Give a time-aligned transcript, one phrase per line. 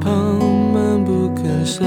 [0.00, 0.38] 旁
[0.72, 1.86] 漫不可山，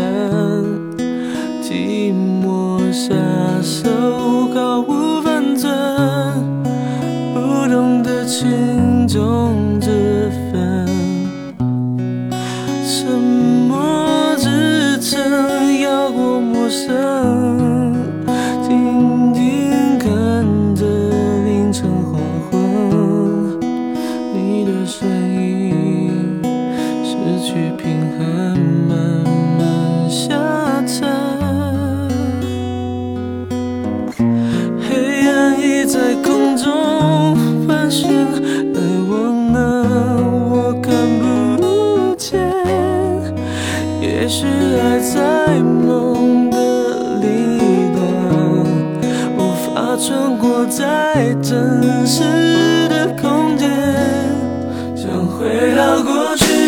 [1.62, 3.14] 寂寞下
[3.62, 4.87] 手高。
[27.48, 27.86] 去平
[28.18, 28.98] 衡，慢
[29.58, 30.36] 慢下
[30.86, 31.08] 沉。
[34.82, 39.58] 黑暗已在空中盘旋，太远了，
[40.52, 40.92] 我看
[41.58, 42.38] 不见。
[44.02, 44.46] 也许
[44.82, 46.58] 爱在梦的
[47.22, 47.98] 另一端，
[49.38, 53.70] 无法穿过在真实的空间。
[54.98, 56.67] 想回到过去。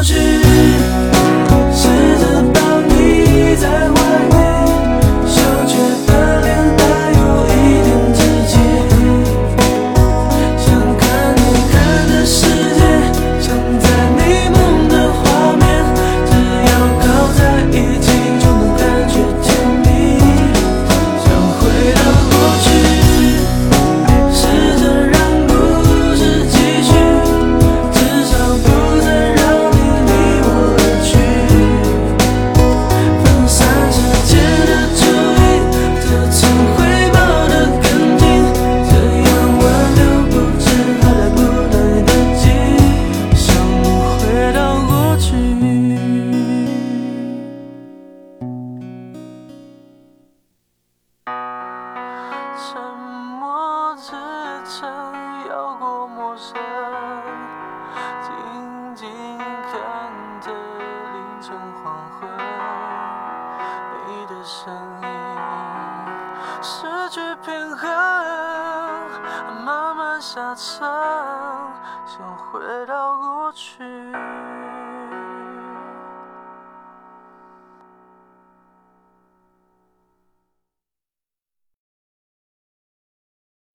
[0.00, 0.39] 터질
[54.70, 54.88] 曾
[55.48, 56.54] 有过陌生，
[58.22, 62.30] 静静看着凌晨黄昏，
[64.06, 64.72] 你的身
[65.02, 65.08] 影
[66.62, 67.90] 失去平衡，
[69.64, 70.88] 慢慢下沉，
[72.06, 73.82] 想回到过去。